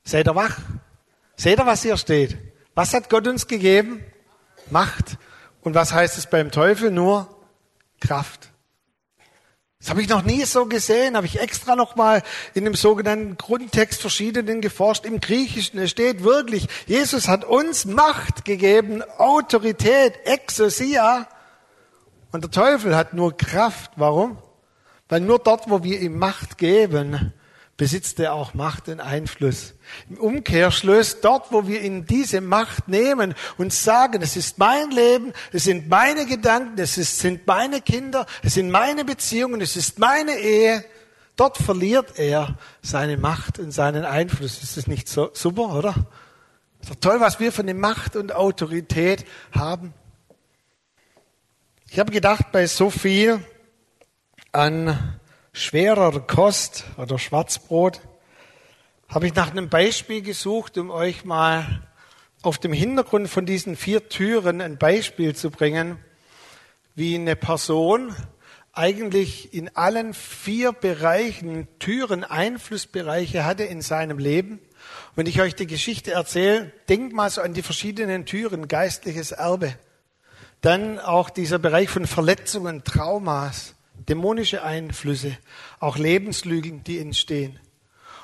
[0.03, 0.59] Seid ihr wach?
[1.37, 2.37] Seht ihr, was hier steht?
[2.75, 4.03] Was hat Gott uns gegeben?
[4.69, 5.17] Macht.
[5.61, 6.91] Und was heißt es beim Teufel?
[6.91, 7.27] Nur
[7.99, 8.49] Kraft.
[9.79, 12.23] Das habe ich noch nie so gesehen, habe ich extra nochmal
[12.55, 15.05] in dem sogenannten Grundtext verschiedenen geforscht.
[15.05, 21.27] Im Griechischen, es steht wirklich, Jesus hat uns Macht gegeben, Autorität, Exousia.
[22.31, 23.91] Und der Teufel hat nur Kraft.
[23.97, 24.39] Warum?
[25.09, 27.33] Weil nur dort, wo wir ihm Macht geben,
[27.77, 29.75] besitzt er auch Macht und Einfluss.
[30.09, 35.33] Im Umkehrschluss, dort, wo wir in diese Macht nehmen und sagen, es ist mein Leben,
[35.53, 40.37] es sind meine Gedanken, es sind meine Kinder, es sind meine Beziehungen, es ist meine
[40.37, 40.83] Ehe,
[41.37, 44.63] Dort verliert er seine Macht und seinen Einfluss.
[44.63, 45.93] Ist das nicht so super, oder?
[46.81, 49.93] Ist doch toll, was wir für eine Macht und Autorität haben.
[51.91, 53.39] Ich habe gedacht, bei so viel
[54.51, 55.19] an
[55.57, 58.01] schwerer Kost oder Schwarzbrot
[59.09, 61.81] habe ich nach einem Beispiel gesucht, um euch mal
[62.43, 65.97] auf dem Hintergrund von diesen vier Türen ein Beispiel zu bringen,
[66.93, 68.15] wie eine Person
[68.71, 74.59] eigentlich in allen vier Bereichen Türen, Einflussbereiche hatte in seinem Leben.
[75.15, 79.73] wenn ich euch die Geschichte erzähle, denkt mal so an die verschiedenen Türen, geistliches Erbe.
[80.61, 83.73] Dann auch dieser Bereich von Verletzungen, Traumas,
[84.07, 85.37] dämonische Einflüsse,
[85.79, 87.59] auch Lebenslügen, die entstehen.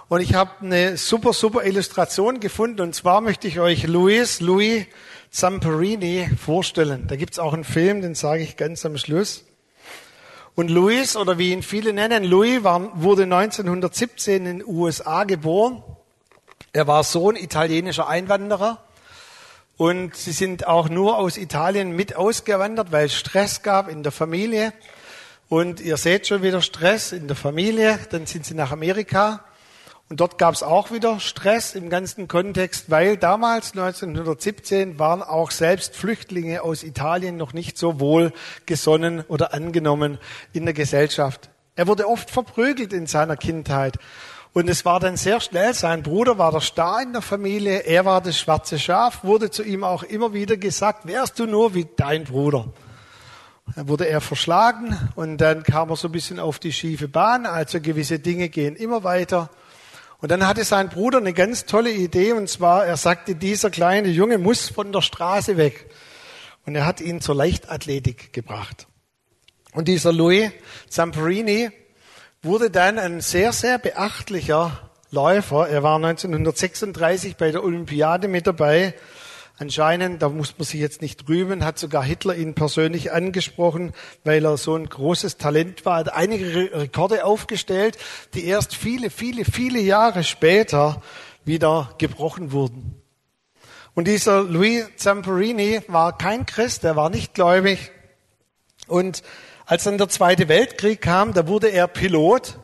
[0.10, 2.82] Und ich habe eine super, super Illustration gefunden.
[2.82, 4.86] Und zwar möchte ich euch Louis, Louis
[5.32, 7.08] Zamperini vorstellen.
[7.08, 9.46] Da gibt's auch einen Film, den sage ich ganz am Schluss.
[10.56, 15.82] Und Louis, oder wie ihn viele nennen, Louis war, wurde 1917 in den USA geboren.
[16.74, 18.84] Er war Sohn italienischer Einwanderer.
[19.78, 24.12] Und sie sind auch nur aus Italien mit ausgewandert, weil es Stress gab in der
[24.12, 24.74] Familie.
[25.50, 28.00] Und ihr seht schon wieder Stress in der Familie.
[28.12, 29.44] Dann sind sie nach Amerika.
[30.10, 35.50] Und dort gab es auch wieder Stress im ganzen Kontext, weil damals 1917 waren auch
[35.50, 38.32] selbst Flüchtlinge aus Italien noch nicht so wohl
[38.66, 40.20] gesonnen oder angenommen
[40.52, 41.50] in der Gesellschaft.
[41.76, 43.98] Er wurde oft verprügelt in seiner Kindheit.
[44.54, 48.06] Und es war dann sehr schnell, sein Bruder war der Star in der Familie, er
[48.06, 51.88] war das schwarze Schaf, wurde zu ihm auch immer wieder gesagt, wärst du nur wie
[51.98, 52.68] dein Bruder.
[53.76, 57.46] Dann wurde er verschlagen und dann kam er so ein bisschen auf die schiefe Bahn,
[57.46, 59.50] also gewisse Dinge gehen immer weiter.
[60.20, 64.10] Und dann hatte sein Bruder eine ganz tolle Idee, und zwar, er sagte, dieser kleine
[64.10, 65.90] Junge muss von der Straße weg.
[66.66, 68.88] Und er hat ihn zur Leichtathletik gebracht.
[69.74, 70.52] Und dieser Louis
[70.88, 71.72] Zamperini
[72.42, 75.68] wurde dann ein sehr, sehr beachtlicher Läufer.
[75.68, 78.94] Er war 1936 bei der Olympiade mit dabei
[79.64, 83.94] Anscheinend, da muss man sich jetzt nicht rühmen, hat sogar Hitler ihn persönlich angesprochen,
[84.26, 87.98] weil er so ein großes Talent war, hat einige Rekorde aufgestellt,
[88.34, 91.02] die erst viele, viele, viele Jahre später
[91.46, 93.02] wieder gebrochen wurden.
[93.94, 97.90] Und dieser Louis Zamperini war kein Christ, er war nicht gläubig.
[98.88, 99.24] Und
[99.66, 102.60] als dann der Zweite Weltkrieg kam, da wurde er Pilot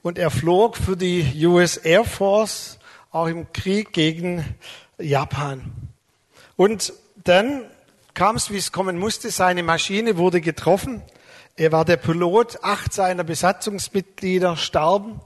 [0.00, 2.78] und er flog für die US Air Force
[3.10, 4.42] auch im Krieg gegen
[4.98, 5.89] Japan.
[6.60, 6.92] Und
[7.24, 7.64] dann
[8.12, 9.30] kam es, wie es kommen musste.
[9.30, 11.00] Seine Maschine wurde getroffen.
[11.56, 12.58] Er war der Pilot.
[12.62, 15.22] Acht seiner Besatzungsmitglieder starben.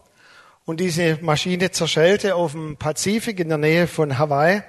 [0.65, 4.63] Und diese Maschine zerschellte auf dem Pazifik in der Nähe von Hawaii.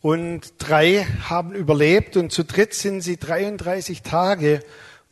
[0.00, 4.62] Und drei haben überlebt und zu dritt sind sie 33 Tage.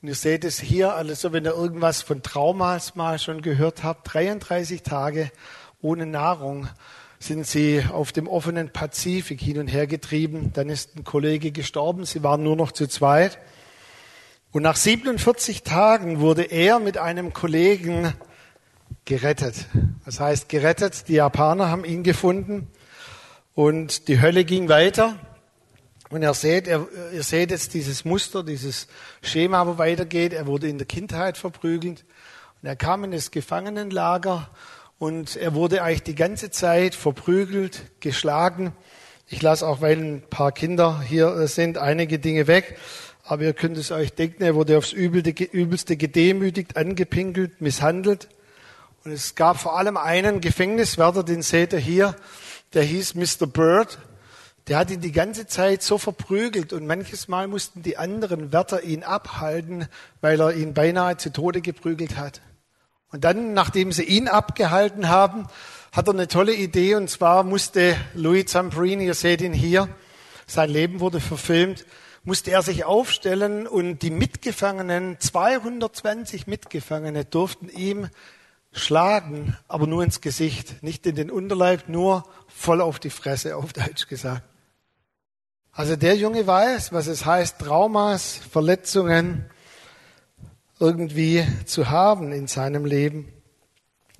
[0.01, 4.15] Und ihr seht es hier, also wenn ihr irgendwas von Traumas mal schon gehört habt,
[4.15, 5.31] 33 Tage
[5.83, 6.67] ohne Nahrung
[7.23, 10.53] sind sie auf dem offenen Pazifik hin und her getrieben.
[10.53, 12.05] Dann ist ein Kollege gestorben.
[12.05, 13.39] Sie waren nur noch zu zweit.
[14.51, 18.13] Und nach 47 Tagen wurde er mit einem Kollegen
[19.05, 19.67] gerettet.
[20.05, 21.09] Das heißt, gerettet.
[21.09, 22.69] Die Japaner haben ihn gefunden.
[23.55, 25.17] Und die Hölle ging weiter.
[26.11, 28.89] Und ihr seht, ihr, ihr seht jetzt dieses Muster, dieses
[29.23, 30.33] Schema, wo weitergeht.
[30.33, 32.05] Er wurde in der Kindheit verprügelt.
[32.61, 34.51] Und er kam in das Gefangenenlager
[35.03, 38.73] und er wurde eigentlich die ganze Zeit verprügelt, geschlagen.
[39.27, 42.79] Ich lasse auch, weil ein paar Kinder hier sind, einige Dinge weg.
[43.25, 48.29] Aber ihr könnt es euch denken, er wurde aufs Übelste gedemütigt, angepinkelt, misshandelt.
[49.03, 52.15] Und es gab vor allem einen Gefängniswärter, den seht ihr hier,
[52.73, 53.49] der hieß Mr.
[53.49, 53.99] Bird.
[54.69, 58.85] Der hat ihn die ganze Zeit so verprügelt und manches Mal mussten die anderen Wärter
[58.85, 59.89] ihn abhalten,
[60.21, 62.41] weil er ihn beinahe zu Tode geprügelt hat.
[63.13, 65.47] Und dann, nachdem sie ihn abgehalten haben,
[65.93, 69.89] hat er eine tolle Idee und zwar musste Louis Zamperini, ihr seht ihn hier,
[70.47, 71.85] sein Leben wurde verfilmt,
[72.25, 78.09] musste er sich aufstellen und die Mitgefangenen, 220 Mitgefangene durften ihm
[78.73, 83.75] schlagen, aber nur ins Gesicht, nicht in den Unterleib, nur voll auf die Fresse, auf
[83.75, 84.43] Deutsch gesagt.
[85.73, 89.45] Also der Junge weiß, was es heißt, Traumas, Verletzungen,
[90.83, 93.29] irgendwie zu haben in seinem Leben.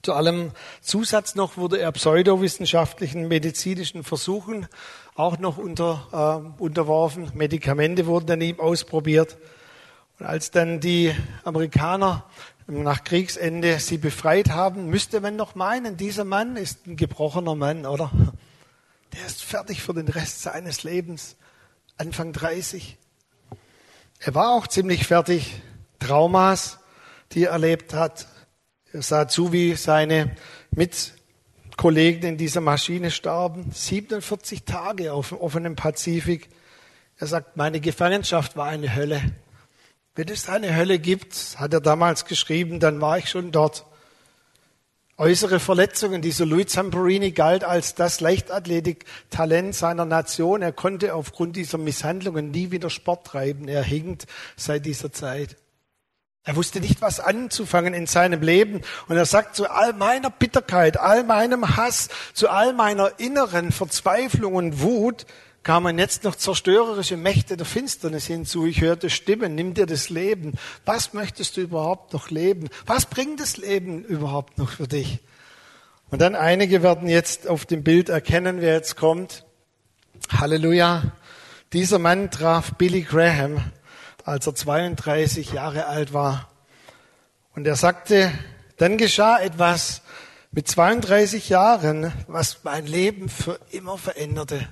[0.03, 4.69] Zu allem Zusatz noch wurde er pseudowissenschaftlichen medizinischen Versuchen
[5.17, 7.33] auch noch unter, äh, unterworfen.
[7.35, 9.39] Medikamente wurden an ihm ausprobiert.
[10.21, 12.25] Und als dann die Amerikaner
[12.69, 17.87] nach Kriegsende sie befreit haben, müsste man noch meinen, dieser Mann ist ein gebrochener Mann,
[17.87, 18.13] oder?
[19.15, 21.35] Der ist fertig für den Rest seines Lebens.
[21.97, 22.99] Anfang 30.
[24.21, 25.61] Er war auch ziemlich fertig.
[26.03, 26.79] Traumas,
[27.33, 28.27] die er erlebt hat.
[28.93, 30.35] Er sah zu, wie seine
[30.73, 33.71] Mitkollegen in dieser Maschine starben.
[33.73, 36.49] 47 Tage auf dem offenen Pazifik.
[37.19, 39.23] Er sagt, meine Gefangenschaft war eine Hölle.
[40.15, 43.87] Wenn es eine Hölle gibt, hat er damals geschrieben, dann war ich schon dort.
[45.17, 46.21] Äußere Verletzungen.
[46.21, 50.63] Dieser Louis Zamperini galt als das Leichtathletik-Talent seiner Nation.
[50.63, 53.69] Er konnte aufgrund dieser Misshandlungen nie wieder Sport treiben.
[53.69, 55.57] Er hinkt seit dieser Zeit.
[56.45, 58.81] Er wusste nicht, was anzufangen in seinem Leben.
[59.07, 64.55] Und er sagt, zu all meiner Bitterkeit, all meinem Hass, zu all meiner inneren Verzweiflung
[64.55, 65.25] und Wut,
[65.63, 68.67] kamen jetzt noch zerstörerische Mächte der Finsternis hinzu.
[68.67, 70.55] Ich hörte Stimmen, nimm dir das Leben.
[70.85, 72.69] Was möchtest du überhaupt noch leben?
[72.87, 75.21] Was bringt das Leben überhaupt noch für dich?
[76.11, 79.45] Und dann einige werden jetzt auf dem Bild erkennen, wer jetzt kommt.
[80.31, 81.13] Halleluja.
[81.73, 83.63] Dieser Mann traf Billy Graham,
[84.25, 86.49] als er 32 Jahre alt war.
[87.55, 88.33] Und er sagte,
[88.79, 90.03] dann geschah etwas
[90.51, 94.69] mit 32 Jahren, was mein Leben für immer veränderte.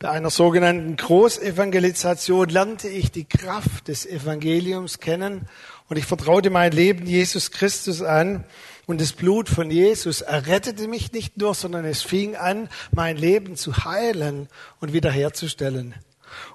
[0.00, 5.48] Bei einer sogenannten Großevangelisation lernte ich die Kraft des Evangeliums kennen
[5.88, 8.44] und ich vertraute mein Leben Jesus Christus an
[8.86, 13.56] und das Blut von Jesus errettete mich nicht nur, sondern es fing an, mein Leben
[13.56, 14.48] zu heilen
[14.80, 15.94] und wiederherzustellen.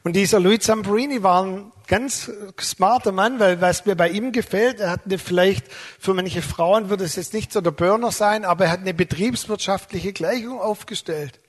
[0.04, 4.80] Und dieser Louis Zamperini war ein ganz smarter Mann, weil was mir bei ihm gefällt,
[4.80, 5.66] er hat eine vielleicht,
[6.00, 8.94] für manche Frauen würde es jetzt nicht so der Burner sein, aber er hat eine
[8.94, 11.40] betriebswirtschaftliche Gleichung aufgestellt.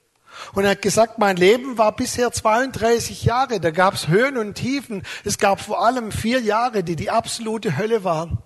[0.53, 4.55] Und er hat gesagt, mein Leben war bisher 32 Jahre, da gab es Höhen und
[4.55, 5.05] Tiefen.
[5.25, 8.39] Es gab vor allem vier Jahre, die die absolute Hölle waren.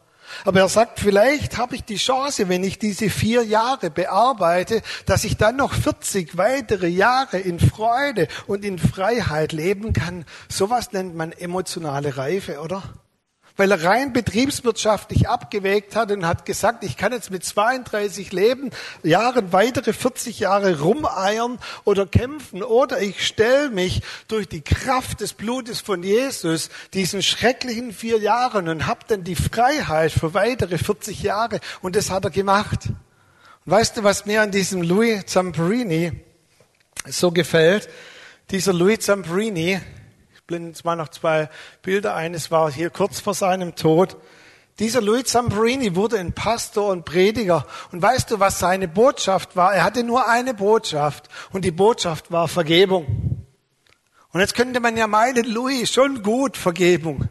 [0.44, 5.24] Aber er sagt, vielleicht habe ich die Chance, wenn ich diese vier Jahre bearbeite, dass
[5.24, 10.24] ich dann noch 40 weitere Jahre in Freude und in Freiheit leben kann.
[10.48, 12.82] Sowas nennt man emotionale Reife, oder?
[13.58, 18.70] Weil er rein betriebswirtschaftlich abgewägt hat und hat gesagt, ich kann jetzt mit 32 Leben,
[19.02, 25.32] Jahren weitere 40 Jahre rumeiern oder kämpfen oder ich stelle mich durch die Kraft des
[25.32, 31.20] Blutes von Jesus diesen schrecklichen vier Jahren und habe dann die Freiheit für weitere 40
[31.24, 32.86] Jahre und das hat er gemacht.
[32.86, 36.12] Und weißt du, was mir an diesem Louis Zamperini
[37.06, 37.88] so gefällt?
[38.52, 39.80] Dieser Louis Zamperini,
[40.48, 41.50] blenden uns mal noch zwei
[41.82, 42.32] Bilder ein.
[42.32, 44.16] Es war hier kurz vor seinem Tod.
[44.78, 47.66] Dieser Louis Zamperini wurde ein Pastor und Prediger.
[47.92, 49.74] Und weißt du, was seine Botschaft war?
[49.74, 51.28] Er hatte nur eine Botschaft.
[51.52, 53.44] Und die Botschaft war Vergebung.
[54.32, 57.28] Und jetzt könnte man ja meinen, Louis, schon gut, Vergebung.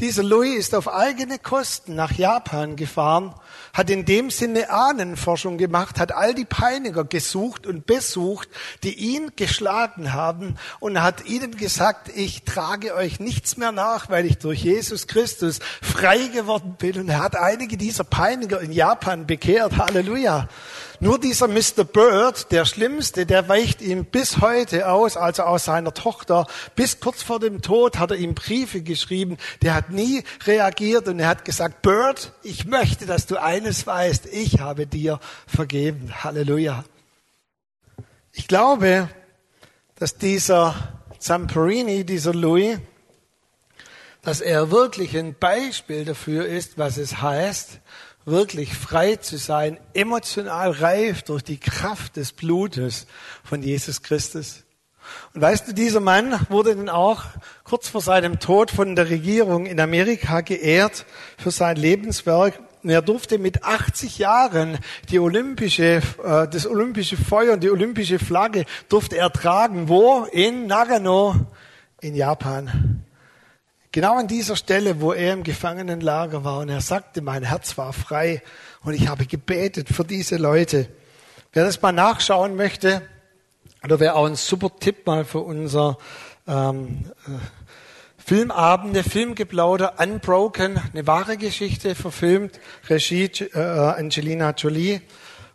[0.00, 3.32] Dieser Louis ist auf eigene Kosten nach Japan gefahren,
[3.72, 8.48] hat in dem Sinne Ahnenforschung gemacht, hat all die Peiniger gesucht und besucht,
[8.82, 14.26] die ihn geschlagen haben und hat ihnen gesagt, ich trage euch nichts mehr nach, weil
[14.26, 16.98] ich durch Jesus Christus frei geworden bin.
[16.98, 19.78] Und er hat einige dieser Peiniger in Japan bekehrt.
[19.78, 20.48] Halleluja.
[21.00, 21.84] Nur dieser Mr.
[21.84, 26.46] Bird, der Schlimmste, der weicht ihm bis heute aus, also aus seiner Tochter.
[26.76, 29.36] Bis kurz vor dem Tod hat er ihm Briefe geschrieben.
[29.62, 34.26] Der hat nie reagiert und er hat gesagt, Bird, ich möchte, dass du eines weißt.
[34.26, 36.12] Ich habe dir vergeben.
[36.22, 36.84] Halleluja.
[38.32, 39.08] Ich glaube,
[39.96, 40.74] dass dieser
[41.18, 42.78] Zamperini, dieser Louis,
[44.22, 47.80] dass er wirklich ein Beispiel dafür ist, was es heißt,
[48.24, 53.06] wirklich frei zu sein, emotional reif durch die Kraft des Blutes
[53.42, 54.64] von Jesus Christus.
[55.34, 57.24] Und weißt du, dieser Mann wurde dann auch
[57.62, 61.04] kurz vor seinem Tod von der Regierung in Amerika geehrt
[61.36, 62.58] für sein Lebenswerk.
[62.82, 64.78] Und er durfte mit 80 Jahren
[65.10, 69.88] die olympische, äh, das olympische Feuer und die olympische Flagge durfte er tragen.
[69.88, 70.24] Wo?
[70.32, 71.46] In Nagano
[72.00, 72.93] in Japan.
[73.94, 77.92] Genau an dieser Stelle, wo er im Gefangenenlager war und er sagte, mein Herz war
[77.92, 78.42] frei
[78.82, 80.88] und ich habe gebetet für diese Leute.
[81.52, 83.02] Wer das mal nachschauen möchte,
[83.84, 85.96] oder wäre auch ein super Tipp mal für unser
[86.48, 87.30] ähm, äh,
[88.18, 92.58] Filmabende, Filmgeplauder, Unbroken, eine wahre Geschichte verfilmt,
[92.90, 95.02] Regie äh, Angelina Jolie.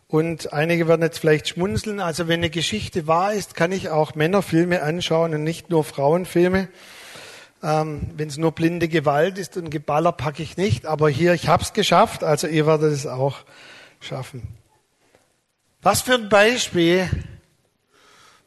[0.08, 2.00] Und einige werden jetzt vielleicht schmunzeln.
[2.00, 6.68] Also wenn eine Geschichte wahr ist, kann ich auch Männerfilme anschauen und nicht nur Frauenfilme.
[7.62, 10.86] Ähm, Wenn es nur blinde Gewalt ist und Geballer, packe ich nicht.
[10.86, 13.38] Aber hier, ich habe es geschafft, also ihr werdet es auch
[14.00, 14.42] schaffen.
[15.82, 17.08] Was für ein Beispiel,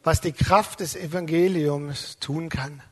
[0.02, 2.82] was die Kraft des Evangeliums tun kann.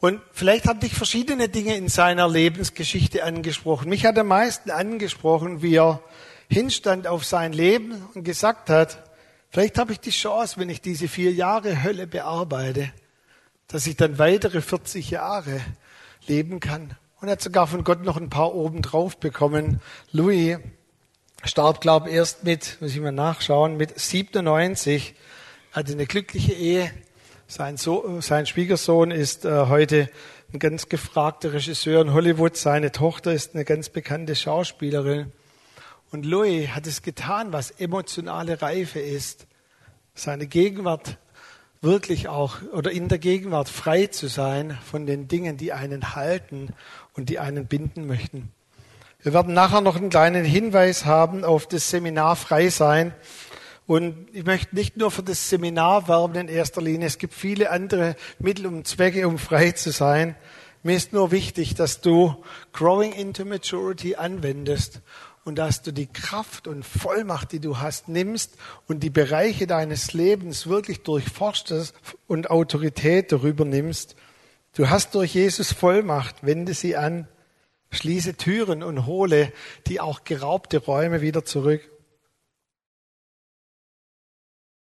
[0.00, 3.88] Und vielleicht haben dich verschiedene Dinge in seiner Lebensgeschichte angesprochen.
[3.88, 6.00] Mich hat am meisten angesprochen, wie er
[6.48, 9.02] hinstand auf sein Leben und gesagt hat,
[9.50, 12.92] vielleicht habe ich die Chance, wenn ich diese vier Jahre Hölle bearbeite,
[13.68, 15.60] dass ich dann weitere 40 Jahre
[16.26, 16.96] leben kann.
[17.20, 19.80] Und er hat sogar von Gott noch ein paar oben drauf bekommen.
[20.10, 20.58] Louis,
[21.44, 25.14] starb, glaube ich, erst mit, muss ich mal nachschauen, mit 97,
[25.72, 26.90] hatte eine glückliche Ehe.
[27.46, 30.10] Sein, so sein Schwiegersohn ist äh, heute
[30.52, 32.56] ein ganz gefragter Regisseur in Hollywood.
[32.56, 35.32] Seine Tochter ist eine ganz bekannte Schauspielerin.
[36.10, 39.46] Und Louis hat es getan, was emotionale Reife ist.
[40.14, 41.18] Seine Gegenwart
[41.80, 46.70] wirklich auch oder in der Gegenwart frei zu sein von den Dingen, die einen halten
[47.14, 48.52] und die einen binden möchten.
[49.20, 53.12] Wir werden nachher noch einen kleinen Hinweis haben auf das Seminar Frei sein.
[53.86, 57.06] Und ich möchte nicht nur für das Seminar werben in erster Linie.
[57.06, 60.36] Es gibt viele andere Mittel und Zwecke, um frei zu sein.
[60.82, 62.36] Mir ist nur wichtig, dass du
[62.72, 65.00] Growing into Maturity anwendest
[65.48, 70.12] und dass du die Kraft und Vollmacht, die du hast, nimmst und die Bereiche deines
[70.12, 71.94] Lebens wirklich durchforstest
[72.26, 74.14] und Autorität darüber nimmst.
[74.74, 77.28] Du hast durch Jesus Vollmacht, wende sie an,
[77.90, 79.50] schließe Türen und hole
[79.86, 81.80] die auch geraubte Räume wieder zurück.